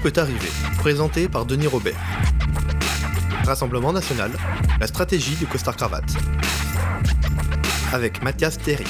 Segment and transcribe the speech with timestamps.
[0.00, 2.00] Peut arriver, présenté par Denis Robert.
[3.44, 4.32] Rassemblement national,
[4.80, 6.10] la stratégie du costard cravate.
[7.92, 8.86] Avec Mathias Théry.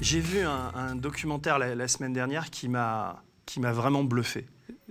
[0.00, 3.22] J'ai vu un, documentaire la, semaine dernière qui m'a
[3.56, 4.46] vraiment bluffé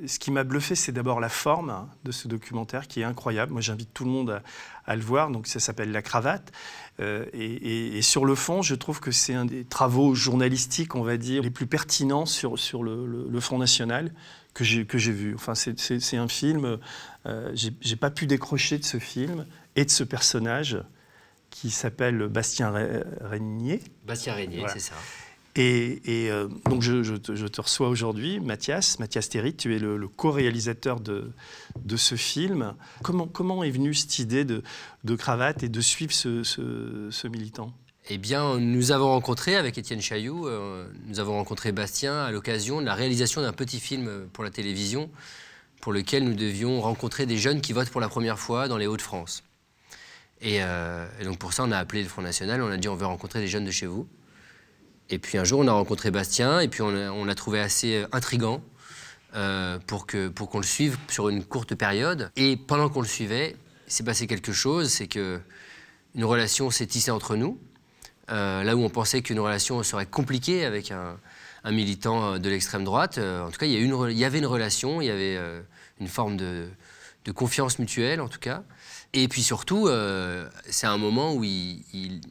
[0.05, 3.51] ce qui m'a bluffé, c'est d'abord la forme de ce documentaire qui est incroyable.
[3.51, 4.41] Moi, j'invite tout le monde
[4.85, 5.29] à, le voir.
[5.29, 6.51] Donc, ça s'appelle La cravate.
[6.99, 11.17] Euh, et, sur le fond, je trouve que c'est un des travaux journalistiques, on va
[11.17, 14.11] dire, les plus pertinents sur, sur le, Front National
[14.53, 15.35] que j'ai vu.
[15.35, 16.79] Enfin, c'est un film.
[17.25, 19.45] Euh, j'ai pas pu décrocher de ce film
[19.75, 20.77] et de ce personnage
[21.49, 22.71] qui s'appelle Bastien
[23.21, 23.81] Régnier.
[24.05, 24.95] Bastien Régnier, c'est ça.
[25.61, 31.33] Et, euh, donc je, te, reçois aujourd'hui, Mathias, Mathias Théry, tu es le, co-réalisateur de,
[31.97, 32.75] ce film.
[33.03, 34.63] Comment, est venue cette idée de,
[35.17, 37.73] cravate et de suivre ce, militant?
[38.09, 42.79] Eh bien, nous avons rencontré avec Étienne Chailloux, euh, nous avons rencontré Bastien à l'occasion
[42.79, 45.11] de la réalisation d'un petit film pour la télévision
[45.81, 48.87] pour lequel nous devions rencontrer des jeunes qui votent pour la première fois dans les
[48.87, 49.43] Hauts-de-France.
[50.41, 52.87] Et, euh, et, donc pour ça, on a appelé le Front National, on a dit
[52.87, 54.07] on veut rencontrer des jeunes de chez vous.
[55.09, 58.07] Et puis un jour, on a rencontré Bastien, et puis on l'a trouvé assez euh,
[58.11, 58.61] intrigant
[59.35, 62.31] euh, pour qu'on pour qu'on le suive sur une courte période.
[62.35, 63.55] Et pendant qu'on le suivait,
[63.87, 65.39] il s'est passé quelque chose, c'est que
[66.15, 67.59] une relation s'est tissée entre nous,
[68.29, 71.17] euh, là où on pensait qu'une relation serait compliquée avec un,
[71.71, 73.17] militant de l'extrême droite.
[73.17, 75.37] en tout cas, il y, avait une relation, il y avait
[75.99, 76.69] une forme de,
[77.35, 78.63] confiance mutuelle, en tout cas.
[79.13, 79.87] Et puis surtout,
[80.67, 82.21] c'est un moment où il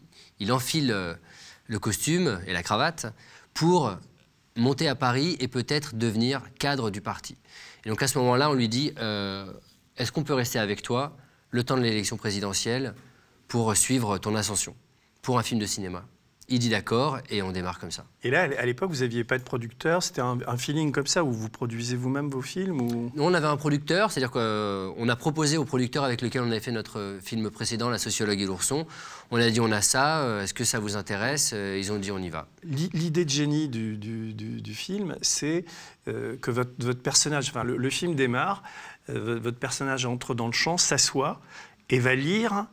[0.51, 1.17] enfile
[1.69, 3.07] le costume et la cravate
[3.55, 3.97] pour
[4.57, 7.37] monter à Paris et peut-être devenir cadre du parti.
[7.85, 9.53] Et donc à ce moment-là, on lui dit euh,
[9.97, 11.17] est-ce qu'on peut rester avec toi
[11.51, 12.95] le temps de l'élection présidentielle
[13.47, 14.75] pour suivre ton ascension
[15.23, 16.05] pour un film de cinéma?
[16.51, 18.05] Il dit d'accord et on démarre comme ça.
[18.23, 21.31] Et là, à l'époque, vous n'aviez pas de producteur C'était un, feeling comme ça où
[21.31, 23.13] vous produisez vous-même vos films ou...
[23.19, 26.73] on avait un producteur, c'est-à-dire qu'on a proposé au producteur avec lequel on avait fait
[26.73, 28.87] notre film précédent, La sociologue et l'ourson,
[29.31, 31.53] on a dit on a ça, euh, est-ce que ça vous intéresse?
[31.53, 32.49] Ils ont dit on y va.
[32.65, 35.65] L'idée de génie du, film, c'est
[36.09, 38.63] euh, que votre, personnage, enfin le, film démarre,
[39.11, 41.41] euh, votre personnage entre dans le champ, s'assoit
[41.91, 42.67] et va lire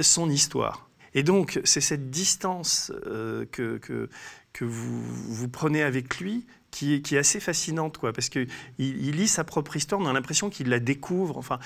[0.00, 0.85] son histoire.
[1.16, 4.10] Et donc, c'est cette distance euh, que, que,
[4.52, 8.48] que vous, vous, prenez avec lui qui est, qui est assez fascinante, quoi, parce qu'il
[8.78, 11.38] il lit sa propre histoire, on a l'impression qu'il la découvre.
[11.38, 11.58] Enfin,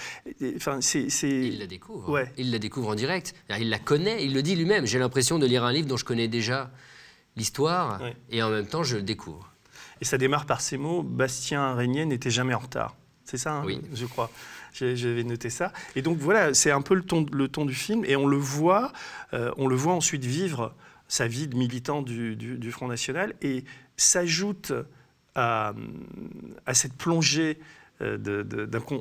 [0.55, 2.09] enfin c'est, Il la découvre.
[2.09, 2.33] Ouais.
[2.39, 3.35] Il la découvre en direct.
[3.59, 4.87] Il la connaît, il le dit lui-même.
[4.87, 6.71] J'ai l'impression de lire un livre dont je connais déjà
[7.35, 8.01] l'histoire,
[8.31, 9.53] et en même temps, je le découvre.
[10.01, 12.95] Et ça démarre par ces mots Bastien Régnier n'était jamais en retard.
[13.25, 13.81] C'est ça, hein, oui.
[13.93, 14.31] je crois.
[14.73, 15.73] J'avais noté ça.
[15.97, 17.03] Et donc voilà, c'est un peu le
[17.49, 18.05] ton, du film.
[18.05, 18.93] Et on le voit,
[19.33, 20.75] euh, on le voit ensuite vivre
[21.09, 23.65] sa vie de militant du, Front National et
[23.97, 24.73] s'ajoute
[25.35, 25.75] à,
[26.67, 27.59] à, cette plongée.
[28.03, 28.17] Euh,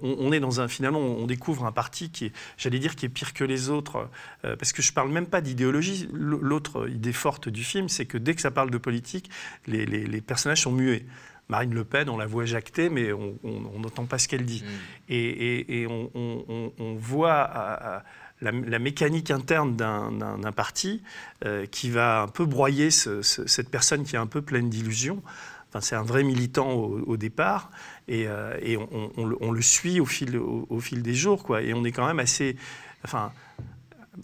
[0.01, 3.09] on, est dans un finalement on découvre un parti qui est j'allais dire qui est
[3.09, 4.09] pire que les autres
[4.43, 8.17] euh, parce que je parle même pas d'idéologie l'autre idée forte du film c'est que
[8.17, 9.29] dès que ça parle de politique
[9.67, 11.05] les personnages sont muets
[11.49, 14.63] Marine Le Pen, on la voit jacter, mais on n'entend pas ce qu'elle dit.
[14.63, 15.11] Mm.
[15.13, 18.03] Et, on, voit
[18.41, 21.01] la, mécanique interne d'un parti
[21.43, 25.21] euh, qui va un peu broyer cette personne qui est un peu pleine d'illusions.
[25.69, 27.69] Enfin, c'est un vrai militant au, départ,
[28.07, 28.77] et, euh,
[29.17, 31.61] on, le suit au fil, au, fil des jours, quoi.
[31.61, 32.55] Et on est quand même assez,
[33.03, 33.31] enfin,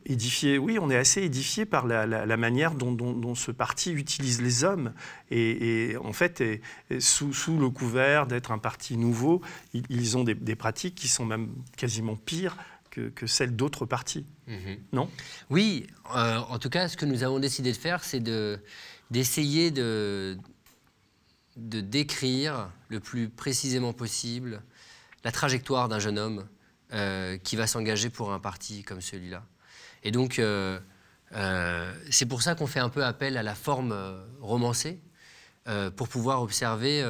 [0.06, 4.94] édifié, oui, on est assez édifié par la, manière dont, ce parti utilise les hommes.
[5.32, 6.44] Et, en fait,
[7.00, 9.42] sous, le couvert d'être un parti nouveau,
[9.74, 12.58] ils, ont des, pratiques qui sont même quasiment pires
[12.90, 14.26] que, celles d'autres partis.
[14.48, 14.78] Mhm.
[14.94, 15.10] Non?
[15.50, 18.24] Oui, euh, en tout cas, ce que nous avons décidé de faire, c'est
[19.12, 20.38] d'essayer de,
[21.58, 24.62] de décrire le plus précisément possible
[25.24, 26.48] la trajectoire d'un jeune homme
[26.94, 29.44] euh, qui va s'engager pour un parti comme celui-là.
[30.06, 30.80] Et donc, euh,
[31.34, 35.00] euh, c'est pour ça qu'on fait un peu appel à la forme euh, romancée
[35.96, 37.02] pour pouvoir observer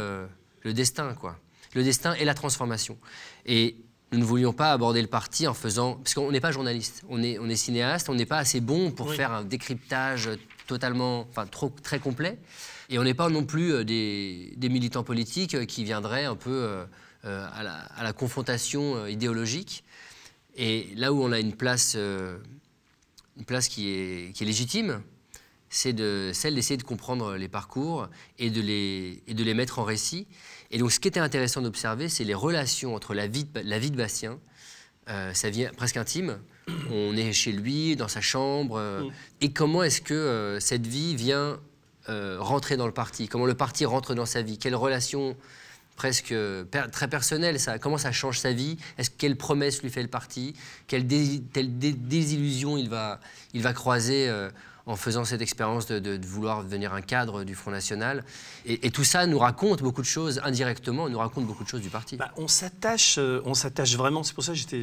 [0.63, 1.37] le destin, quoi.
[1.73, 2.97] Le destin et la transformation.
[3.45, 3.75] Et
[4.13, 5.95] nous ne voulions pas aborder le parti en faisant.
[5.95, 8.91] Parce qu'on n'est pas journaliste, on est, on est cinéaste, on n'est pas assez bon
[8.91, 10.29] pour faire un décryptage
[10.67, 11.27] totalement.
[11.29, 12.39] Enfin, trop, très complet.
[12.87, 16.85] Et on n'est pas non plus des, des, militants politiques qui viendraient un peu
[17.25, 19.83] à la, à, la, confrontation idéologique.
[20.55, 21.97] Et là où on a une place
[23.37, 25.01] une place qui est, qui est légitime,
[25.69, 28.07] c'est de, celle d'essayer de comprendre les parcours
[28.39, 30.27] et de les, et de les mettre en récit.
[30.71, 33.79] Et donc ce qui était intéressant d'observer, c'est les relations entre la vie de, la
[33.79, 34.39] vie de Bastien,
[35.09, 36.39] euh, sa vie presque intime,
[36.91, 39.11] on est chez lui, dans sa chambre, euh, mm.
[39.41, 41.59] et comment est-ce que euh, cette vie vient
[42.07, 45.35] rentrer dans le parti, comment le parti rentre dans sa vie, quelle relation
[45.95, 46.35] presque
[46.91, 50.53] très personnelle, ça, comment ça change sa vie, est-ce quelle promesse lui fait le parti,
[50.87, 53.19] quelle, désillusion il va,
[53.53, 54.29] il va croiser
[54.87, 58.23] en faisant cette expérience de, vouloir devenir un cadre du Front National.
[58.65, 61.89] Et, tout ça nous raconte beaucoup de choses, indirectement, nous raconte beaucoup de choses du
[61.89, 62.17] parti.
[62.17, 64.81] Bah, on s'attache euh, on s'attache vraiment, c'est pour ça que j'étais,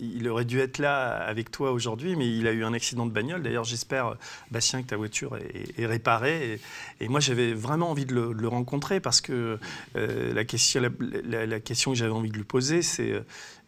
[0.00, 3.10] il aurait dû être là avec toi aujourd'hui, mais il a eu un accident de
[3.10, 3.42] bagnole.
[3.42, 4.16] D'ailleurs, j'espère,
[4.50, 6.60] Bastien, que ta voiture est, réparée.
[7.00, 9.58] Et, moi, j'avais vraiment envie de le, rencontrer parce que
[9.96, 10.82] euh, la, question,
[11.24, 13.14] la, question que j'avais envie de lui poser, c'est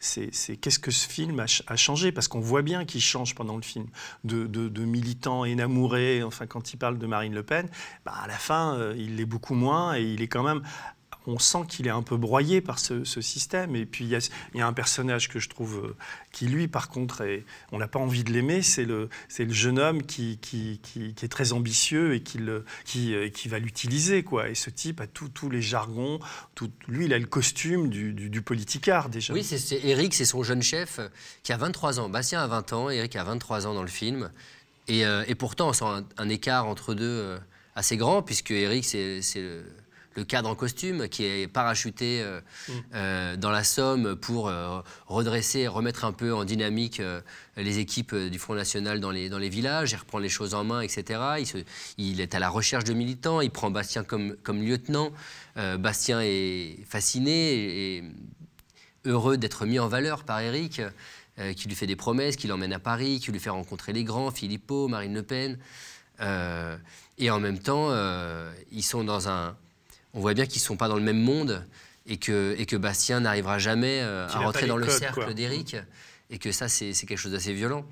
[0.03, 2.13] c'est qu'est-ce que ce film a, changé?
[2.13, 3.87] Parce qu'on voit bien qu'il change pendant le film.
[4.25, 7.69] De, de, militant énamouré, enfin, quand il parle de Marine Le Pen,
[8.05, 10.63] bah, à la fin, euh, il l'est beaucoup moins et il est quand même
[11.27, 13.77] on sent qu'il est un peu broyé par ce, système.
[13.77, 15.97] Et puis, il y, a un personnage que je trouve euh,
[16.33, 17.25] qui, lui, par contre,
[17.71, 18.63] on n'a pas envie de l'aimer.
[18.63, 19.09] C'est le,
[19.49, 20.39] jeune homme qui,
[20.97, 24.23] est très ambitieux et euh, qui va l'utiliser.
[24.23, 24.49] quoi.
[24.49, 26.19] Et ce type a tous les jargons.
[26.55, 29.33] Tout, lui, il a le costume du, du, politicard, déjà.
[29.33, 31.01] Oui, c'est Eric, c'est son jeune chef
[31.43, 32.09] qui a 23 ans.
[32.09, 34.31] Bastien a 20 ans, Eric a 23 ans dans le film.
[34.89, 35.85] Et, euh, pourtant, on sent
[36.19, 37.39] un, écart entre deux
[37.77, 39.65] assez grand, puisque Eric, c'est le
[40.15, 42.73] le cadre en costume qui est parachuté euh, mm.
[42.95, 47.01] euh, dans la Somme pour euh, redresser, remettre un peu en dynamique
[47.57, 50.65] les équipes du Front National dans les, dans les villages, il reprend les choses en
[50.65, 51.21] main, etc.
[51.39, 51.65] Il,
[51.99, 55.13] il est à la recherche de militants, il prend Bastien comme, comme lieutenant.
[55.55, 58.05] Bastien est fasciné et
[59.05, 60.81] heureux d'être mis en valeur par Eric,
[61.57, 64.31] qui lui fait des promesses, qui l'emmène à Paris, qui lui fait rencontrer les grands,
[64.31, 65.59] Philippot, Marine Le Pen.
[67.19, 67.91] et en même temps,
[68.71, 69.55] ils sont dans un,
[70.15, 71.67] on voit bien qu'ils ne sont pas dans le même monde
[72.07, 75.77] et que, et que Bastien n'arrivera jamais euh, à rentrer dans le cercle d'Éric
[76.31, 77.85] et que ça, c'est quelque chose d'assez violent.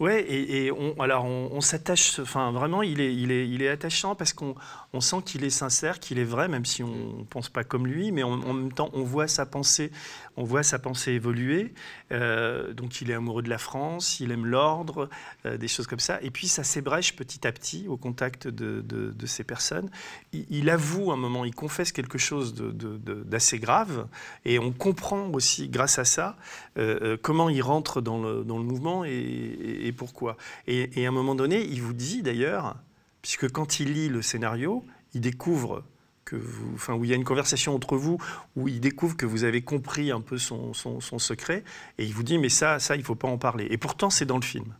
[0.00, 4.14] Ouais, et, on, alors on, s'attache, enfin vraiment, il est, il est, il est attachant
[4.14, 4.54] parce qu'on
[4.92, 7.84] on sent qu'il est sincère, qu'il est vrai, même si on ne pense pas comme
[7.84, 9.90] lui, mais en même temps, on voit sa pensée,
[10.36, 11.74] on voit sa pensée évoluer.
[12.12, 15.08] Euh, donc il est amoureux de la France, il aime l'ordre,
[15.46, 16.20] euh, des choses comme ça.
[16.22, 19.90] Et puis ça s'ébrèche petit à petit au contact de, de, ces personnes.
[20.32, 24.06] Il, avoue un moment, il confesse quelque chose d'assez grave,
[24.44, 26.36] et on comprend aussi, grâce à ça,
[26.78, 30.36] euh, comment il rentre dans le, dans le mouvement et et pourquoi.
[30.66, 32.76] Et, à un moment donné, il vous dit d'ailleurs,
[33.22, 35.84] puisque quand il lit le scénario, il découvre
[36.24, 38.18] que vous, enfin, où il y a une conversation entre vous,
[38.56, 40.72] où il découvre que vous avez compris un peu son,
[41.18, 41.64] secret,
[41.96, 43.66] et il vous dit, mais ça, ça, il ne faut pas en parler.
[43.70, 44.74] Et pourtant, c'est dans le film.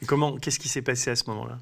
[0.00, 1.58] Et comment, qu'est-ce qui s'est passé à ce moment-là?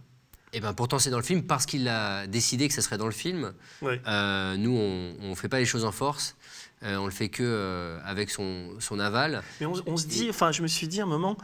[0.53, 3.06] Eh ben, pourtant, c'est dans le film parce qu'il a décidé que ce serait dans
[3.06, 3.53] le film.
[3.82, 6.37] Euh, nous, on ne fait pas les choses en force.
[6.82, 9.43] Euh, on le fait que euh, avec son, son, aval.
[9.61, 11.37] Mais on, se dit, enfin, je me suis dit à un moment,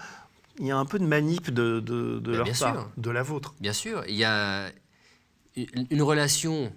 [0.58, 3.54] il y a un peu de manip de, de, de leur part, de la vôtre.
[3.60, 4.70] Bien sûr, il y a
[5.56, 6.72] une relation,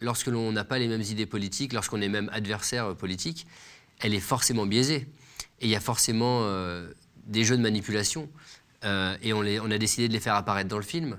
[0.00, 3.46] lorsque l'on n'a pas les mêmes idées politiques, lorsqu'on est même adversaire politique,
[4.00, 5.06] elle est forcément biaisée.
[5.60, 6.90] Et il y a forcément euh,
[7.26, 8.28] des jeux de manipulation.
[8.84, 11.18] Euh, et on, les, on, a décidé de les faire apparaître dans le film.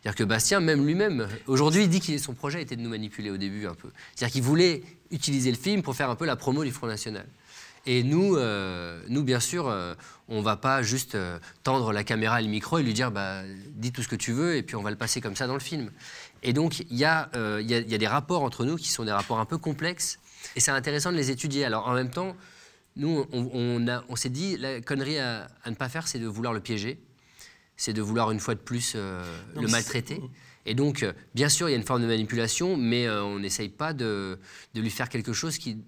[0.00, 3.30] C'est-à-dire que Bastien, même lui-même, aujourd'hui, il dit que son projet était de nous manipuler
[3.30, 3.88] au début un peu.
[4.14, 7.26] C'est-à-dire qu'il voulait utiliser le film pour faire un peu la promo du Front National.
[7.86, 9.94] Et nous, euh, nous bien sûr, euh,
[10.28, 13.10] on ne va pas juste euh, tendre la caméra et le micro et lui dire
[13.10, 15.46] bah, dis tout ce que tu veux et puis on va le passer comme ça
[15.46, 15.90] dans le film.
[16.42, 19.04] Et donc, il y, a, y, a, y a des rapports entre nous qui sont
[19.04, 20.18] des rapports un peu complexes
[20.56, 21.64] et c'est intéressant de les étudier.
[21.64, 22.36] Alors, en même temps,
[22.96, 26.60] nous, on, on, s'est dit la connerie à, ne pas faire, c'est de vouloir le
[26.60, 27.00] piéger,
[27.76, 30.20] c'est de vouloir une fois de plus le maltraiter.
[30.66, 33.94] Et donc, bien sûr, il y a une forme de manipulation, mais on n'essaye pas
[33.94, 34.38] de,
[34.74, 35.78] de, lui faire quelque chose qui,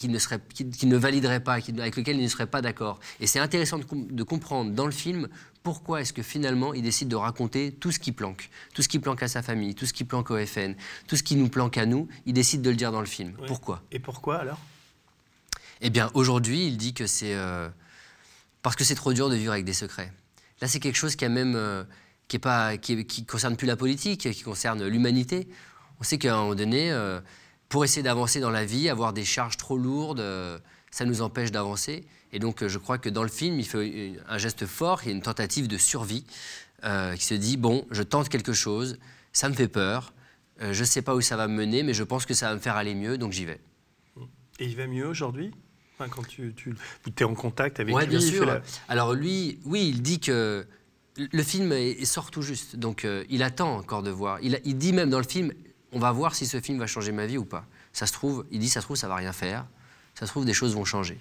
[0.00, 2.98] qui ne, serait, qui, ne validerait pas, avec lequel il ne serait pas d'accord.
[3.20, 5.28] Et c'est intéressant de, comprendre dans le film
[5.62, 8.98] pourquoi est-ce que finalement il décide de raconter tout ce qui planque, tout ce qui
[8.98, 10.74] planque à sa famille, tout ce qui planque au FN,
[11.06, 13.34] tout ce qui nous planque à nous, il décide de le dire dans le film.
[13.46, 13.82] Pourquoi?
[13.92, 14.58] Et pourquoi alors?
[15.82, 17.68] Eh bien aujourd'hui il dit que c'est euh,
[18.62, 20.14] parce que c'est trop dur de vivre avec des secrets.
[20.62, 21.54] Là c'est quelque chose qui a même...
[21.54, 21.84] Euh,
[22.26, 25.48] qui ne qui, qui, concerne plus la politique, qui concerne l'humanité.
[25.98, 27.20] On sait qu'à un moment donné, euh,
[27.70, 30.58] pour essayer d'avancer dans la vie, avoir des charges trop lourdes, euh,
[30.90, 32.04] ça nous empêche d'avancer.
[32.32, 35.06] Et donc, euh, je crois que dans le film, il fait un geste fort, il
[35.06, 36.26] y a une tentative de survie
[36.84, 38.98] euh, qui se dit bon, je tente quelque chose,
[39.32, 40.12] ça me fait peur,
[40.60, 42.54] je ne sais pas où ça va me mener, mais je pense que ça va
[42.54, 43.60] me faire aller mieux, donc j'y vais.
[44.58, 45.52] Et il va mieux aujourd'hui?
[45.96, 46.74] Quand tu, tu
[47.18, 48.60] es en contact avec lui bien sûr.
[48.88, 50.66] Alors lui, oui, il dit que
[51.16, 51.74] le film
[52.04, 54.38] sort tout juste, donc il attend encore de voir.
[54.42, 55.52] Il, il dit même dans le film,
[55.92, 57.66] on va voir si ce film va changer ma vie ou pas.
[57.92, 59.66] Ça se trouve, il dit, ça se trouve, ça va rien faire.
[60.14, 61.18] Ça se trouve, des choses vont changer.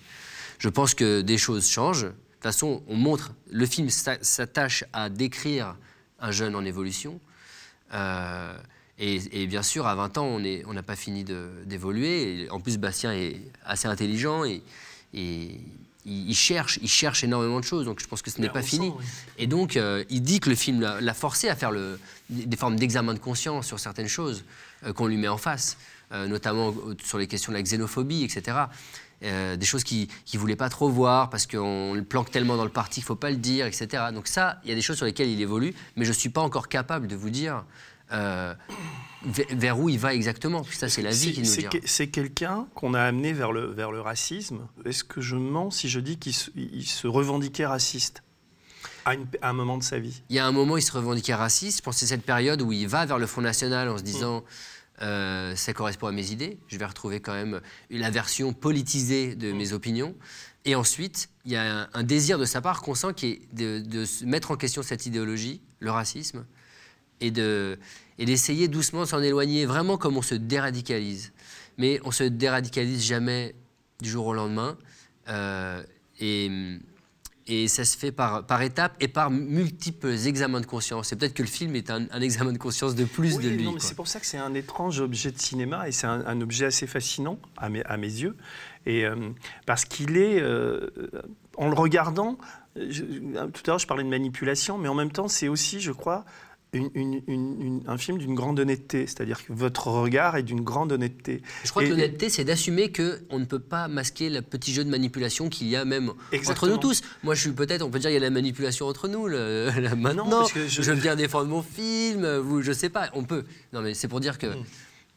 [0.60, 2.04] Je pense que des choses changent.
[2.04, 5.76] De toute façon, on montre, le film s'attache à décrire
[6.20, 7.20] un jeune en évolution.
[7.94, 8.58] Euh,
[8.98, 10.26] et, bien sûr, à 20 ans,
[10.66, 12.48] on n'a pas fini d'évoluer.
[12.52, 14.62] En plus, Bastien est assez intelligent et
[16.06, 17.86] il, cherche, il cherche énormément de choses.
[17.86, 18.92] Donc je pense que ce n'est pas fini.
[19.38, 22.76] Et donc, euh, il dit que le film l'a forcé à faire le, des formes
[22.76, 24.44] d'examen de conscience sur certaines choses
[24.86, 25.78] euh, qu'on lui met en face,
[26.12, 28.58] notamment sur les questions de la xénophobie, etc.
[29.22, 32.64] Euh, des choses qu'il ne voulait pas trop voir parce qu'on le planque tellement dans
[32.64, 34.06] le parti qu'il ne faut pas le dire, etc.
[34.14, 36.30] Donc ça, il y a des choses sur lesquelles il évolue, mais je ne suis
[36.30, 37.66] pas encore capable de vous dire
[38.12, 38.54] euh,
[39.24, 40.64] vers où il va exactement?
[40.64, 41.72] Ça, c'est la vie qui nous dira.
[41.86, 44.68] C'est quelqu'un qu'on a amené vers le, vers le racisme.
[44.86, 48.24] Est-ce que je mens si je dis qu'il se, revendiquait raciste
[49.06, 50.22] à, un moment de sa vie?
[50.30, 51.80] Il y a un moment où il se revendiquait raciste.
[51.80, 54.04] Je pense que c'est cette période où il va vers le Front National en se
[54.04, 54.44] disant...
[55.02, 56.58] Euh, ça correspond à mes idées.
[56.68, 60.14] Je vais retrouver quand même la version politisée de mes opinions.
[60.66, 64.06] Et ensuite, il y a un, désir de sa part qu'on sent qui est de,
[64.26, 66.46] mettre en question cette idéologie, le racisme,
[67.22, 71.32] et d'essayer doucement de s'en éloigner, vraiment comme on se déradicalise.
[71.78, 73.56] Mais on se déradicalise jamais
[74.02, 74.78] du jour au lendemain.
[75.30, 75.84] Euh,
[76.20, 76.50] et
[77.50, 81.12] et ça se fait par, par étapes et par multiples examens de conscience.
[81.12, 83.68] Et peut-être que le film est un, examen de conscience de plus de lui.
[83.80, 86.86] C'est pour ça que c'est un étrange objet de cinéma et c'est un, objet assez
[86.86, 88.38] fascinant à mes, à mes yeux.
[88.86, 89.16] Et, euh,
[89.66, 90.92] parce qu'il est, euh,
[91.58, 92.38] en le regardant,
[92.76, 96.26] tout à l'heure je parlais de manipulation, mais en même temps c'est aussi, je crois,
[96.74, 101.42] un film d'une grande honnêteté, c'est-à-dire que votre regard est d'une grande honnêteté.
[101.64, 104.90] Je crois que l'honnêteté, c'est d'assumer qu'on ne peut pas masquer le petit jeu de
[104.90, 106.14] manipulation qu'il y a même
[106.48, 107.02] entre nous tous.
[107.24, 109.28] Moi, je suis peut-être, on peut dire, il y a la manipulation entre nous.
[109.28, 110.92] Le, maintenant, je...
[110.92, 113.46] viens défendre mon film, vous, je sais pas, on peut.
[113.74, 114.48] Non, mais c'est pour dire que.
[114.48, 114.64] Mm.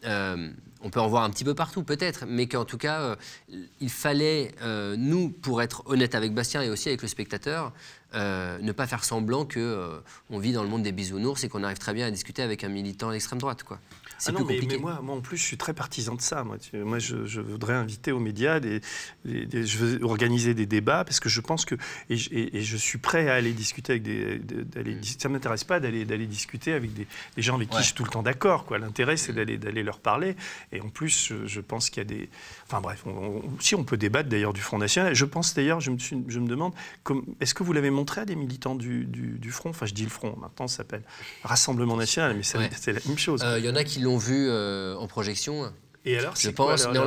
[0.05, 0.51] Euh,
[0.85, 3.17] on peut en voir un petit peu partout peut-être, mais qu'en tout cas, euh,
[3.81, 7.73] il fallait, euh, nous, pour être honnête avec Bastien et aussi avec le spectateur,
[8.15, 10.01] euh, ne pas faire semblant qu'on euh,
[10.33, 12.69] vit dans le monde des bisounours et qu'on arrive très bien à discuter avec un
[12.69, 13.63] militant d'extrême droite.
[13.63, 13.79] Quoi.
[14.19, 16.45] C'est ah non, mais, moi, moi, en plus, je suis très partisan de ça.
[16.45, 18.81] Moi, moi je, voudrais inviter aux médias, des,
[19.25, 21.75] je veux organiser des débats parce que je pense que.
[22.09, 22.17] Et,
[22.63, 24.39] je suis prêt à aller discuter avec des.
[24.39, 25.03] Mm.
[25.03, 27.07] Ça ne m'intéresse pas d'aller discuter avec des,
[27.39, 28.67] gens avec qui je suis tout le temps d'accord.
[28.79, 29.57] L'intérêt, c'est mm.
[29.57, 30.37] d'aller leur parler.
[30.71, 32.29] Et en plus, je, pense qu'il y a des.
[32.67, 33.05] Enfin bref,
[33.59, 35.15] si on peut débattre d'ailleurs du Front National.
[35.15, 36.75] Je pense d'ailleurs, je me, je me demande,
[37.41, 40.11] est-ce que vous l'avez montré à des militants du, du, Front Enfin, je dis le
[40.11, 41.03] Front, maintenant ça s'appelle
[41.43, 43.43] Rassemblement National, mais c'est la même chose.
[43.45, 45.73] Euh, il y en a qui l'ont vu euh, en projection.
[46.05, 47.05] Et alors, je pense, mais on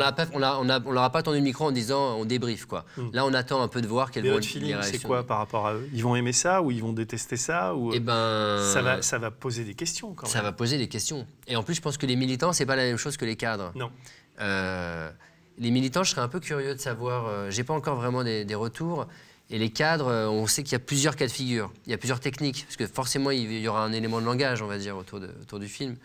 [0.64, 2.86] ne leur a pas tendu le micro en disant on débrief quoi.
[2.96, 3.10] Hmm.
[3.12, 4.80] Là, on attend un peu de voir quelles vont réactions.
[4.84, 5.90] C'est quoi par rapport à eux?
[5.94, 9.18] Ils vont aimer ça ou ils vont détester ça ou eh ben, ça va, ça
[9.18, 10.32] va poser des questions quand même.
[10.32, 11.28] Ça va poser des questions.
[11.48, 13.36] Et en plus, je pense que les militants, c'est pas la même chose que les
[13.36, 13.74] cadres.
[13.75, 13.92] Non.
[14.40, 15.12] Euh,
[15.58, 17.28] les militants, je serais un peu curieux de savoir.
[17.28, 19.08] Euh, J'ai pas encore vraiment des, des retours.
[19.52, 21.98] Et les cadres, on sait qu'il y a plusieurs cas de figure, il y a
[21.98, 24.98] plusieurs techniques, parce que forcément il y aura un élément de langage, on va dire,
[24.98, 25.96] autour, de, autour du film.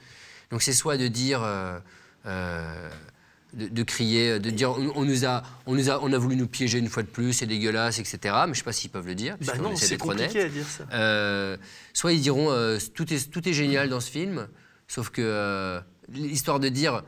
[0.51, 1.79] Donc c'est soit de dire, euh,
[2.27, 2.91] euh,
[3.55, 6.79] de, crier, de dire on, nous a, on, nous a, on a voulu nous piéger
[6.79, 8.19] une fois de plus, c'est dégueulasse, etc.
[8.25, 9.37] Mais je ne sais pas s'ils peuvent le dire.
[9.41, 10.85] Bah non, c'est compliqué à dire ça.
[10.93, 11.57] Euh,
[11.95, 12.49] soit ils diront
[12.95, 14.49] tout, est, tout est génial dans ce film,
[14.89, 15.81] sauf que
[16.13, 17.03] l'histoire de dire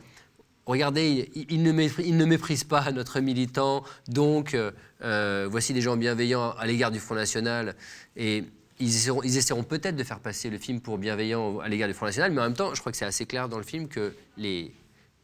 [0.67, 4.57] regardez, il, il, ne méprise, pas notre militant, donc
[5.01, 7.75] voici des gens bienveillants à l'égard du Front National.
[8.17, 8.45] Et
[8.83, 12.33] ils essaieront, peut-être de faire passer le film pour bienveillant à l'égard du Front National,
[12.33, 14.73] mais en même temps, je crois que c'est assez clair dans le film que les,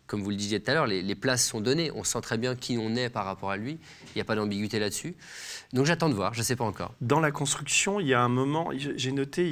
[0.07, 1.91] comme vous le disiez tout à l'heure, les, places sont données.
[1.95, 3.79] On sent très bien qui on est par rapport à lui.
[4.07, 5.15] Il n'y a pas d'ambiguïté là-dessus.
[5.73, 6.95] Donc j'attends de voir, je ne sais pas encore.
[7.01, 9.51] Dans la construction, il y a un moment, j'ai noté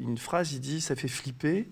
[0.00, 1.68] une phrase, il dit, ça fait flipper.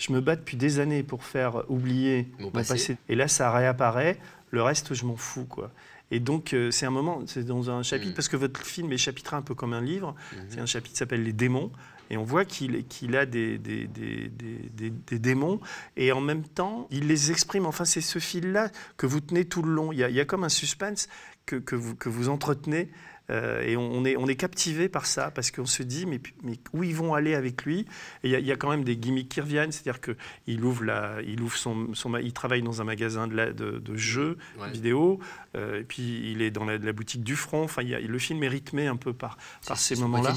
[0.00, 2.96] Je me bats depuis des années pour faire oublier mon passé.
[3.10, 4.18] Et là, ça réapparaît.
[4.50, 5.70] Le reste, je m'en fous, quoi.
[6.10, 8.14] Et donc, euh, c'est un moment, c'est dans un chapitre, mm.
[8.14, 10.14] parce que votre film est chapitré un peu comme un livre.
[10.14, 10.38] Mm-hmm.
[10.48, 11.70] C'est un chapitre qui s'appelle Les démons.
[12.08, 12.74] Et on voit qu'il
[13.14, 15.60] a des des, des, des, démons.
[15.96, 17.66] Et en même temps, il les exprime.
[17.66, 19.92] Enfin, c'est ce fil-là que vous tenez tout le long.
[19.92, 21.08] Il y a, il y a comme un suspense
[21.46, 22.90] que, que, vous, que vous entretenez
[23.30, 26.58] euh, et on est, on est captivé par ça parce qu'on se dit, mais, mais,
[26.72, 27.86] où ils vont aller avec lui?
[28.24, 31.40] Et il y, a quand même des gimmicks qui reviennent, c'est-à-dire qu'il ouvre, la, il
[31.40, 34.38] ouvre son, son, Il travaille dans un magasin de, de, jeux
[34.72, 35.20] vidéo,
[35.56, 37.62] euh, et puis il est dans la, boutique du front.
[37.62, 40.34] Enfin, il y a, le film est rythmé un peu par, par ces moments-là.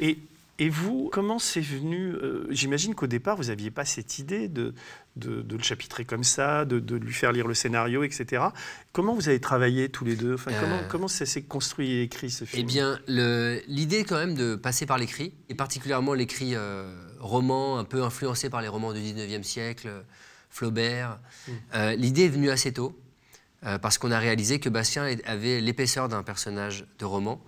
[0.00, 0.18] Et
[0.60, 4.74] et vous, comment c'est venu euh, J'imagine qu'au départ, vous n'aviez pas cette idée de,
[5.14, 8.42] de, le chapitrer comme ça, de, de, lui faire lire le scénario, etc.
[8.92, 10.34] Comment vous avez travaillé tous les deux?
[10.34, 10.88] Enfin, comment, euh.
[10.88, 12.60] comment ça s'est construit et écrit ce film?
[12.60, 12.98] Eh bien,
[13.68, 18.50] l'idée quand même de passer par l'écrit, et particulièrement l'écrit euh, roman, un peu influencé
[18.50, 19.88] par les romans du 19e siècle,
[20.50, 21.52] Flaubert, mm.
[21.96, 22.98] l'idée est venue assez tôt,
[23.62, 27.44] parce qu'on a réalisé que Bastien avait l'épaisseur d'un personnage de roman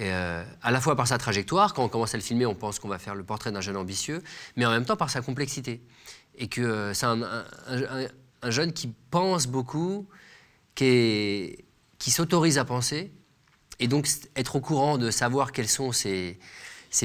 [0.00, 2.78] Euh, à la fois par sa trajectoire, quand on commence à le filmer, on pense
[2.78, 4.22] qu'on va faire le portrait d'un jeune ambitieux,
[4.56, 5.80] mais en même temps par sa complexité.
[6.36, 8.08] Et que euh, c'est un, un- un-
[8.42, 10.06] un jeune qui pense beaucoup,
[10.74, 11.56] qui,
[12.08, 13.10] s'autorise à penser,
[13.78, 16.38] et donc être au courant de savoir quelles sont ses,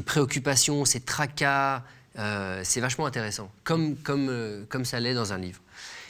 [0.06, 1.84] préoccupations, ses tracas,
[2.18, 3.96] euh, c'est vachement intéressant, comme
[4.84, 5.62] ça l'est dans un livre.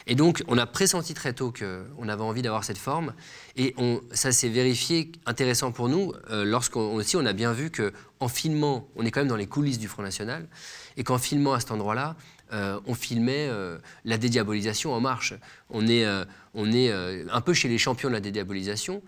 [0.09, 3.13] Et donc, on a pressenti très tôt qu'on avait envie d'avoir cette forme,
[3.55, 3.75] et
[4.11, 8.27] ça s'est vérifié intéressant pour nous euh, lorsqu'on aussi on a bien vu que en
[8.27, 10.47] filmant, on est quand même dans les coulisses du Front National,
[10.97, 12.15] et qu'en filmant à cet endroit-là,
[12.51, 15.35] euh, on filmait euh, la dédiabolisation en marche.
[15.69, 19.03] On est, un peu chez les champions de la dédiabolisation.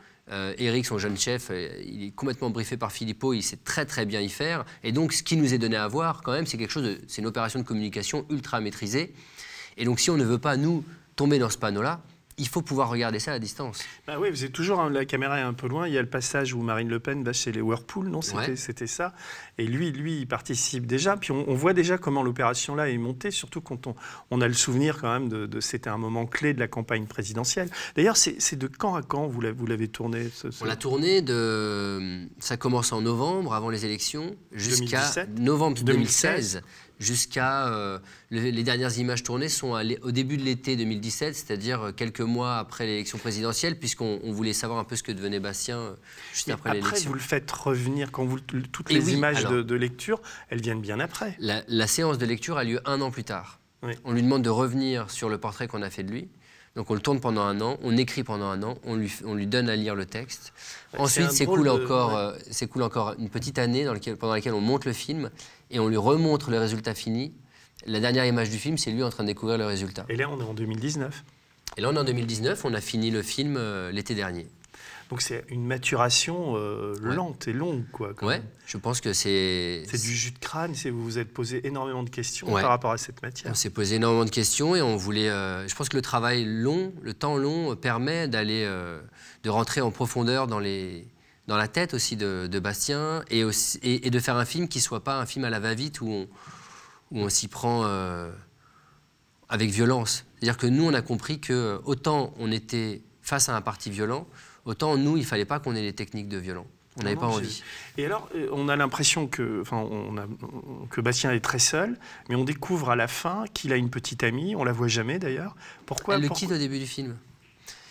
[0.59, 1.51] Eric, son jeune chef,
[1.83, 4.63] il est complètement briefé par Philippot, il sait très très bien y faire.
[4.83, 7.21] Et donc, ce qui nous est donné à voir, quand même, c'est quelque chose, c'est
[7.21, 9.13] une opération de communication ultra maîtrisée.
[9.81, 10.85] Et donc, si on ne veut pas, nous,
[11.15, 12.01] tomber dans ce panneau-là,
[12.37, 13.83] il faut pouvoir regarder ça à distance.
[14.07, 15.87] Bah oui, vous êtes toujours, hein, la caméra est un peu loin.
[15.87, 18.21] Il y a le passage où Marine Le Pen va chez les Whirlpool, non?
[18.21, 18.87] C'était Ouais.
[18.87, 19.13] ça.
[19.59, 21.17] Et lui, lui, il participe déjà.
[21.17, 23.95] Puis on, on voit déjà comment l'opération là est montée, surtout quand on,
[24.31, 27.05] on a le souvenir quand même de, de- c'était un moment clé de la campagne
[27.05, 27.69] présidentielle.
[27.95, 32.27] D'ailleurs, c'est de quand à quand vous l'avez tourné ce, ce- On l'a tourné de.
[32.39, 35.39] Ça commence en novembre, avant les élections, jusqu'à 2017?
[35.39, 36.53] novembre 2016.
[36.53, 36.61] 2016,
[37.01, 37.67] jusqu'à.
[37.67, 41.91] euh, le- les dernières images tournées sont à au début de l'été 2017, c'est-à-dire euh,
[41.91, 45.77] quelques mois après l'élection présidentielle, puisqu'on on voulait savoir un peu ce que devenait Bastien
[45.79, 45.93] euh,
[46.33, 47.09] juste après après, l'élection.
[47.09, 49.51] vous le faites revenir quand vous toutes les oui, images alors.
[49.53, 51.35] de, de lecture, elles viennent bien après.
[51.39, 53.59] La, la séance de lecture a lieu un an plus tard.
[53.83, 53.93] Oui.
[54.05, 56.29] On lui demande de revenir sur le portrait qu'on a fait de lui.
[56.75, 59.33] Donc on le tourne pendant un an, on écrit pendant un an, on lui, on
[59.35, 60.53] lui donne à lire le texte.
[60.93, 61.25] Ouais, Ensuite,
[61.77, 62.15] de- ouais.
[62.17, 65.29] euh, s'écoule encore une petite année dans lequel- pendant laquelle on monte le film
[65.69, 67.33] et on lui remontre le résultat fini.
[67.85, 70.05] La dernière image du film, c'est lui en train de découvrir le résultat.
[70.07, 71.23] Et là, on est en 2019.
[71.77, 74.47] Et là, on est en 2019, on a fini le film euh, l'été dernier.
[75.11, 77.13] Donc c'est une maturation euh, Ouais.
[77.15, 78.13] lente et longue, quoi.
[78.23, 78.47] Ouais, même.
[78.65, 79.83] je pense que c'est.
[79.85, 80.73] C'est du jus de crâne.
[80.73, 82.61] Vous vous êtes posé énormément de questions Ouais.
[82.61, 83.51] par rapport à cette matière.
[83.51, 85.27] On s'est posé énormément de questions et on voulait.
[85.29, 89.01] euh, je pense que le travail long, le temps long, euh, permet d'aller, euh,
[89.43, 91.05] de rentrer en profondeur dans les,
[91.47, 94.69] dans la tête aussi de, de Bastien et, aussi, et, et de faire un film
[94.69, 96.29] qui soit pas un film à la va-vite où on,
[97.11, 97.83] où on s'y prend
[99.49, 100.23] avec violence.
[100.39, 104.25] C'est-à-dire que nous, on a compris que autant on était face à un parti violent,
[104.65, 106.65] autant nous, il fallait pas qu'on ait les techniques de violent.
[106.97, 107.63] On n'avait pas envie.
[107.97, 110.25] Et alors, euh, on a l'impression que, enfin, on a,
[110.89, 111.97] que Bastien est très seul,
[112.27, 114.55] mais on découvre à la fin qu'il a une petite amie.
[114.57, 115.55] On la voit jamais d'ailleurs.
[115.85, 117.15] Pourquoi Elle le pourquoi- quitte au début du film.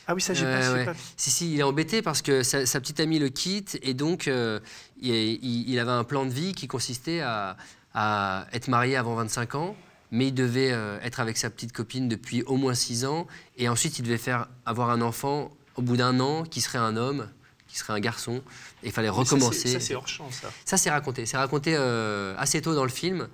[0.07, 0.85] Ah oui, ça j'ai Ouais, pas, j'ai ouais.
[0.85, 3.95] pas- Si, si, il est embêté parce que sa, sa petite amie le quitte et
[3.95, 4.61] donc euh,
[5.01, 7.57] il, il- il avait un plan de vie qui consistait à,
[7.95, 9.77] à être marié avant 25 ans,
[10.11, 13.69] mais il devait euh, être avec sa petite copine depuis au moins 6 ans et
[13.69, 15.51] ensuite il devait faire avoir un enfant
[15.81, 17.29] au bout d'un an qui serait un homme,
[17.67, 18.43] qui serait un garçon.
[18.83, 19.69] Et il fallait recommencer.
[19.69, 20.51] Ça c'est hors champ, ça.
[20.65, 21.27] Ça, c'est raconté.
[21.27, 23.29] C'est raconté euh, assez tôt dans le film.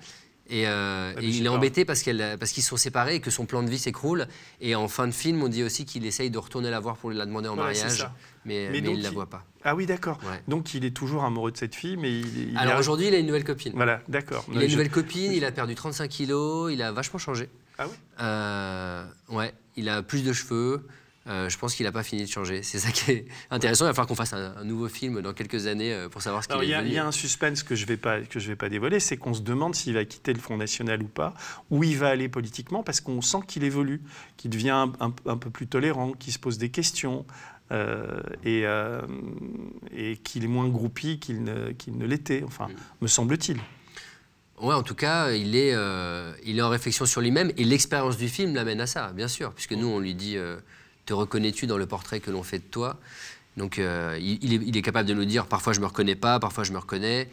[0.49, 3.47] Et, euh, Ah, et il est pas- embêté parce qu'ils sont séparés et que son
[3.47, 4.29] plan de vie s'écroule.
[4.61, 7.11] Et en fin de film, on dit aussi qu'il essaye de retourner la voir pour
[7.11, 8.07] la demander en Ouais, mariage.
[8.45, 9.45] Mais, Mais mais donc, il ne la voit pas.
[9.65, 10.21] Ah oui, d'accord.
[10.23, 10.41] Ouais.
[10.47, 12.51] Donc il est toujours amoureux de cette fille, mais il.
[12.53, 13.73] il Alors a- aujourd'hui, il a une nouvelle copine.
[13.75, 14.45] Voilà, d'accord.
[14.53, 17.49] Il a une je- nouvelle copine, il a perdu 35 kilos, il a vachement changé.
[17.79, 20.87] Ah oui Euh, ouais, il a plus de cheveux.
[21.29, 22.63] Euh, je pense qu'il n'a pas fini de changer.
[22.63, 23.85] C'est ça qui est intéressant.
[23.85, 26.43] Il va falloir qu'on fasse un, un nouveau film dans quelques années euh, pour savoir
[26.45, 28.57] ce qu'il est il y, a- un suspense que je vais pas que je vais
[28.57, 31.35] pas dévoiler, c'est qu'on se demande s'il va quitter le Front National ou pas,
[31.71, 34.01] où il va aller politiquement, parce qu'on sent qu'il évolue,
[34.37, 37.27] qu'il devient un, un- un peu plus tolérant, qu'il se pose des questions
[37.73, 39.01] euh, et, euh,
[39.97, 42.45] et qu'il est moins groupie qu'il ne, ne l'était.
[42.47, 42.73] Enfin, Mm.
[43.03, 43.59] me semble-t-il.
[44.61, 48.17] Ouais, en tout cas, il est, euh, il est en réflexion sur lui-même et l'expérience
[48.17, 50.37] du film l'amène à ça, bien sûr, puisque nous, on lui dit
[51.07, 52.99] Te reconnais-tu dans le portrait que l'on fait de toi?
[53.57, 56.15] Donc, euh, il, il est, il est capable de nous dire Parfois, je me reconnais
[56.17, 57.29] pas, parfois, je me reconnais.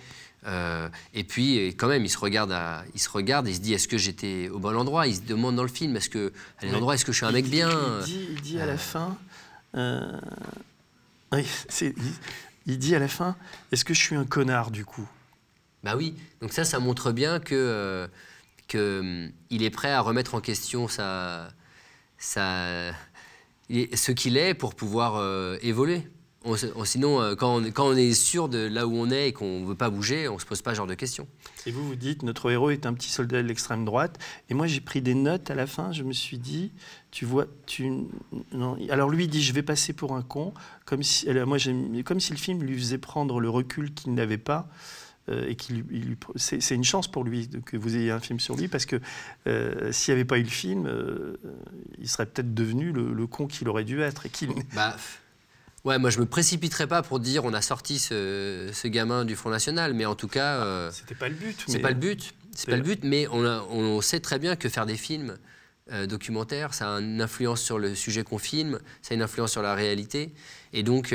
[0.45, 3.73] Euh, et puis, quand même, il se regarde, à- il se regarde, il se dit
[3.73, 5.07] Est-ce que j'étais au bon endroit?
[5.07, 7.31] Il se demande dans le film Est-ce que, à l'endroit, est-ce que je suis un
[7.31, 7.69] mec bien?
[8.01, 8.77] Il dit, il dit à la Euh.
[8.77, 9.17] fin.
[11.31, 11.45] oui,
[12.65, 13.35] il, dit à la fin
[13.71, 15.07] Est-ce que je suis un connard du coup?
[15.83, 18.07] Bah oui, donc ça, ça montre bien que,
[18.69, 21.49] que, hum, il est prêt à remettre en question sa,
[22.17, 22.91] sa,
[23.69, 26.03] ce qu'il est pour pouvoir euh, évoluer.
[26.83, 29.75] Sinon, euh, quand on, est sûr de là où on est et qu'on ne veut
[29.75, 31.25] pas bouger, on ne se pose pas ce genre de questions.
[31.65, 34.19] Et vous, vous dites, notre héros est un petit soldat de l'extrême droite.
[34.49, 35.93] Et moi, j'ai pris des notes à la fin.
[35.93, 36.73] Je me suis dit,
[37.11, 37.89] tu vois, tu.
[38.51, 38.77] Non.
[38.89, 40.53] Alors lui, dit, je vais passer pour un con.
[40.85, 41.57] Comme si, moi,
[42.03, 44.67] comme si le film lui faisait prendre le recul qu'il n'avait pas.
[45.29, 48.55] Euh, et qu'il lui- c'est une chance pour lui que vous ayez un film sur
[48.57, 48.99] lui parce que
[49.47, 51.37] euh, s'il n'y avait pas eu le film, euh,
[51.99, 54.97] il serait peut-être devenu le, le con qu'il aurait dû être et qu'il Bah,
[55.85, 59.35] Ouais, moi je me précipiterai pas pour dire on a sorti ce, ce gamin du
[59.35, 61.61] Front National, mais en tout cas, C'était pas le but.
[61.67, 62.33] c'est mais- pas le but.
[62.55, 65.35] C'est pas le but, mais on, a- on sait très bien que faire des films
[66.07, 69.61] documentaires, ça a une influence sur le sujet qu'on filme, ça a une influence sur
[69.61, 70.31] la réalité,
[70.71, 71.13] et donc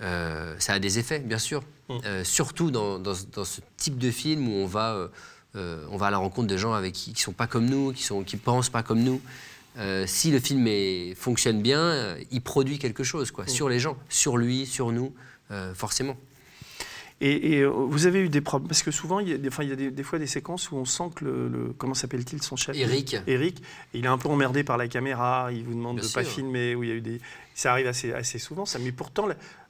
[0.00, 1.62] euh, ça a des effets, bien sûr.
[1.88, 1.94] Mm.
[2.04, 5.08] Euh, surtout dans, dans ce- dans ce type de film où on va,
[5.54, 7.92] euh, on va à la rencontre de gens avec qui, qui sont pas comme nous,
[7.92, 9.20] qui qui pensent pas comme nous.
[10.06, 14.36] Si le film est- fonctionne bien, il produit quelque chose, quoi, sur les gens, sur
[14.38, 15.12] lui, sur nous,
[15.74, 16.16] forcément.
[17.22, 19.62] Et, et, vous avez eu des problèmes Parce que souvent, il y a, des, enfin,
[19.62, 21.48] il y a des, des fois des séquences où on sent que le.
[21.48, 22.76] le- comment s'appelle-t-il son chef?
[22.76, 23.16] Eric.
[23.26, 23.62] Eric,
[23.94, 26.24] il est un peu emmerdé par la caméra, il vous demande Bien de ne pas
[26.24, 27.20] filmer, où il y a eu des...
[27.54, 28.78] ça arrive assez, assez souvent, ça.
[28.78, 29.26] mais pourtant,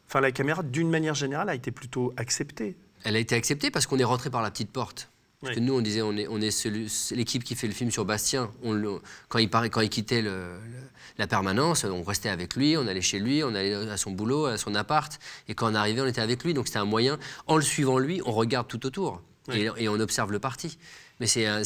[0.07, 2.77] enfin, la caméra, d'une manière générale, a été plutôt acceptée.
[3.05, 5.09] Elle a été acceptée parce qu'on est rentré par la petite porte.
[5.41, 5.57] Parce Oui.
[5.57, 8.51] que nous, on disait, on est, on l'équipe qui fait le film sur Bastien.
[8.65, 10.81] On quand, il paraît, quand il quittait le- le-
[11.19, 14.47] la permanence, on restait avec lui, on allait chez lui, on allait à son boulot,
[14.47, 15.19] à son appart.
[15.49, 16.55] Et quand on arrivait, on était avec lui.
[16.55, 17.19] Donc c'était un moyen.
[17.47, 19.23] En le suivant lui, on regarde tout autour.
[19.49, 19.69] Oui.
[19.77, 20.79] Et, et on observe le parti.
[21.21, 21.61] Mais c'est un-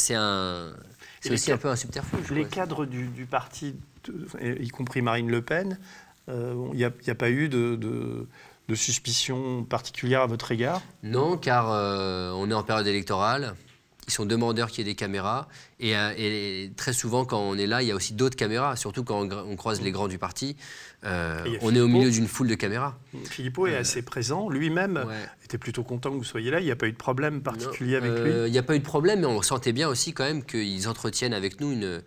[1.30, 2.30] aussi un peu un subterfuge.
[2.32, 3.76] Les cadres du, du parti,
[4.42, 5.78] y compris Marine Le Pen,
[6.72, 8.26] il n'y a, pas eu de, de,
[8.68, 13.54] de suspicion particulière à votre égard Non, car euh, on est en période électorale.
[14.08, 15.46] Ils sont demandeurs qu'il y ait des caméras.
[15.78, 18.74] Et, euh, et très souvent, quand on est là, il y a aussi d'autres caméras,
[18.74, 20.56] surtout quand on, croise les grands du parti.
[21.04, 22.98] euh, on est au milieu d'une foule de caméras.
[23.30, 25.28] Philippot est assez présent, lui-même Euh, Ouais.
[25.44, 27.94] était plutôt content que vous soyez là, il n'y a pas eu de problème particulier
[27.96, 30.12] avec lui Euh, Il n'y a pas eu de problème, mais on sentait bien aussi
[30.12, 32.02] quand même qu'ils entretiennent avec nous une-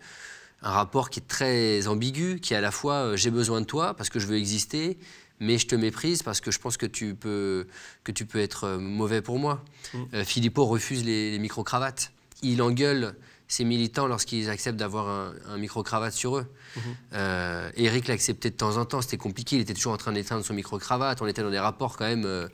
[0.63, 3.65] un rapport qui est très ambigu, qui est à la fois euh, j'ai besoin de
[3.65, 4.97] toi parce que je veux exister,
[5.39, 7.67] mais je te méprise parce que je pense que tu peux,
[8.03, 9.63] que tu peux être euh, mauvais pour moi.
[9.93, 9.97] Mm.
[10.13, 12.11] Euh, Philippot refuse les, les micro-cravates.
[12.41, 13.15] Il engueule
[13.47, 16.47] ses militants lorsqu'ils acceptent d'avoir un, un micro-cravate sur eux.
[16.75, 16.81] Mhm.
[17.13, 20.43] Euh, Eric l'acceptait de temps en temps, c'était compliqué, il était toujours en train d'éteindre
[20.43, 22.49] son micro-cravate, on était dans des rapports quand même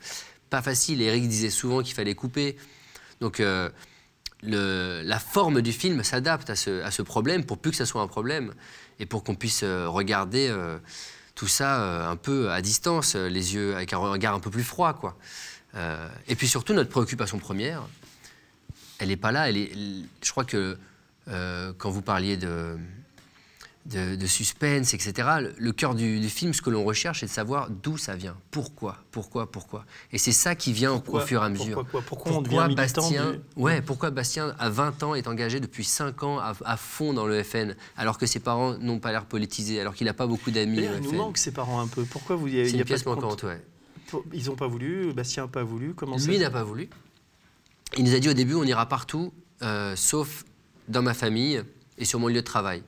[0.49, 1.01] pas faciles.
[1.01, 2.57] Eric disait souvent qu'il fallait couper.
[3.21, 3.41] Donc
[4.43, 8.53] la forme du film s'adapte à ce, problème pour plus que ça soit un problème
[8.99, 10.77] et pour qu'on puisse euh, regarder euh,
[11.35, 14.63] tout ça euh, un peu à distance, les yeux avec un regard un peu plus
[14.63, 14.93] froid.
[14.93, 15.17] Quoi.
[16.27, 17.83] Et puis surtout, notre préoccupation première,
[18.97, 19.51] elle n'est pas là.
[19.51, 20.77] Je crois que
[21.27, 22.75] quand vous parliez de,
[23.85, 27.25] de, de suspense, etc., le, le cœur du, du film, ce que l'on recherche, c'est
[27.25, 29.85] de savoir d'où ça vient, pourquoi, pourquoi, pourquoi.
[30.11, 31.65] Et c'est ça qui vient au- Pourquoi- au fur et à mesure.
[31.75, 35.15] Pourquoi, quoi pourquoi on Pourquoi devient militant Bastien, du- ouais, pourquoi Bastien, à 20 ans,
[35.15, 38.77] est engagé depuis 5 ans à, à fond dans le FN, alors que ses parents
[38.77, 41.51] n'ont pas l'air politisés, alors qu'il n'a pas beaucoup d'amis il nous FN manque ses
[41.51, 42.03] parents un peu.
[42.03, 43.61] Pourquoi vous y C'est il y a une pas pièce de compte- manquante, ouais.
[44.33, 45.93] Ils n'ont pas voulu, Bastien n'a pas voulu.
[45.93, 46.89] Comment Lui n'a pas voulu.
[47.97, 50.43] Il nous a dit au début, on ira partout, euh, sauf
[50.87, 51.61] dans ma famille
[51.97, 52.83] et sur mon lieu de travail.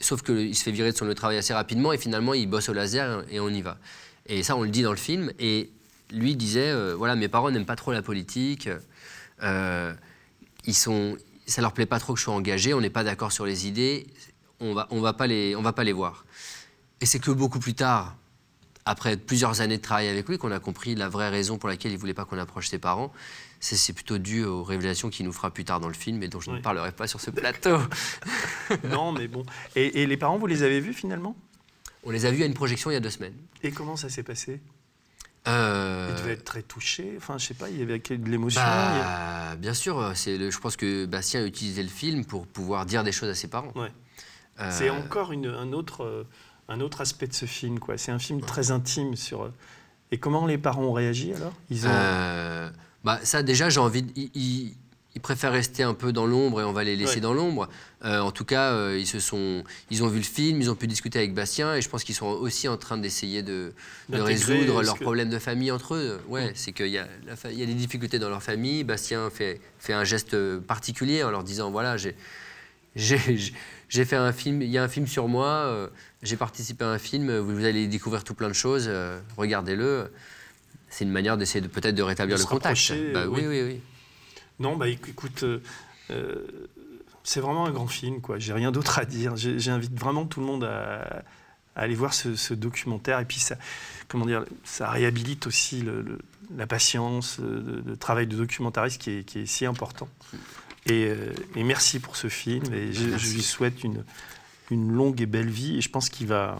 [0.00, 2.48] Sauf qu'il se fait virer de son lieu de travail assez rapidement et finalement, il
[2.48, 3.78] bosse au laser et on y va.
[4.26, 5.32] Et ça, on le dit dans le film.
[5.38, 5.70] Et
[6.10, 8.68] lui disait, euh, voilà, mes parents n'aiment pas trop la politique.
[9.42, 9.94] euh,
[10.66, 12.74] ils sont, ça leur plaît pas trop que je sois engagé.
[12.74, 14.06] On n'est pas d'accord sur les idées.
[14.60, 16.24] On va, on va pas les, on va pas les voir.
[17.00, 18.16] Et c'est que beaucoup plus tard,
[18.86, 21.92] après plusieurs années de travail avec lui, qu'on a compris la vraie raison pour laquelle
[21.92, 23.12] il voulait pas qu'on approche ses parents.
[23.66, 26.38] C'est plutôt dû aux révélations qu'il nous fera plus tard dans le film et dont
[26.40, 27.78] je ne parlerai pas sur ce plateau.
[28.90, 29.42] Non, mais bon.
[29.74, 31.34] Et, et les parents, vous les avez vus finalement?
[32.04, 33.34] On les a vus à une projection il y a deux semaines.
[33.62, 34.60] Et comment ça s'est passé?
[35.48, 37.14] Euh, Ils devaient être très touchés.
[37.16, 38.60] Enfin, je sais pas, il y avait de l'émotion.
[38.60, 42.46] il a- bah, bien sûr, c'est je pense que Bastien a utilisé le film pour
[42.46, 43.72] pouvoir dire des choses à ses parents.
[43.74, 43.92] Ouais.
[44.60, 46.24] Euh, C'est encore une- un, autre, euh,
[46.68, 47.78] un autre aspect de ce film.
[47.78, 47.96] quoi.
[47.98, 49.42] C'est un film très intime sur.
[49.44, 49.52] euh,
[50.10, 51.52] Et comment les parents ont réagi alors?
[51.70, 51.90] Ils ont.
[51.92, 52.70] Euh,
[53.04, 54.02] bah, ça, déjà, j'ai envie.
[54.02, 54.74] de- Ils,
[55.22, 57.20] préfèrent rester un peu dans l'ombre et on va les laisser Ouais.
[57.20, 57.68] dans l'ombre.
[58.04, 60.74] Euh, en tout cas, euh, ils, se sont, ils ont vu le film, ils ont
[60.74, 63.72] pu discuter avec Bastien et je pense qu'ils sont aussi en train d'essayer de,
[64.10, 66.20] résoudre leurs que- problèmes de famille entre eux.
[66.28, 68.82] Ouais, c'est qu'il y, a la y a des difficultés dans leur famille.
[68.82, 72.16] Bastien fait, fait un geste particulier en leur disant voilà, j'ai.
[72.96, 75.88] J'ai fait un film, il y a un film sur moi, euh,
[76.22, 78.90] j'ai participé à un film, vous, vous allez découvrir tout plein de choses,
[79.36, 80.10] regardez-le.
[80.94, 82.92] C'est une manière d'essayer de peut-être de rétablir De le contact.
[83.12, 83.46] Bah oui, oui.
[83.48, 83.80] oui, oui.
[84.60, 85.58] Non, bah éc- écoute, euh,
[86.10, 86.46] euh,
[87.24, 88.38] c'est vraiment un grand film, quoi.
[88.38, 89.34] J'ai rien d'autre à dire.
[89.36, 91.24] J'invite vraiment tout le monde à,
[91.74, 93.18] à aller voir ce, ce documentaire.
[93.18, 93.56] Et puis, ça,
[94.06, 96.18] comment dire, ça réhabilite aussi le- le-
[96.56, 100.08] la patience, euh, le, le travail de documentariste qui est, qui est si important.
[100.86, 101.10] Et,
[101.56, 102.72] et merci pour ce film.
[102.72, 104.04] Et je, je lui souhaite une,
[104.70, 105.78] une longue et belle vie.
[105.78, 106.56] Et je pense qu'il va,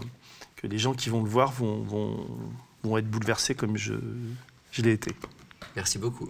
[0.57, 2.27] que les gens qui vont le voir vont, vont,
[2.85, 3.93] vont être bouleversés comme je,
[4.71, 5.11] je l'ai été.
[5.75, 6.27] Merci beaucoup.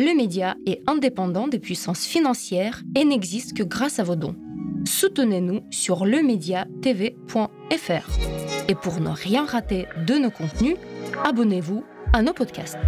[0.00, 4.36] Le média est indépendant des puissances financières et n'existe que grâce à vos dons.
[4.84, 8.08] Soutenez-nous sur lemediatv.fr.
[8.68, 10.76] Et pour ne rien rater de nos contenus,
[11.24, 12.78] abonnez-vous à nos podcasts.